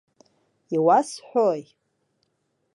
Иуасҳәои?! 0.75 1.61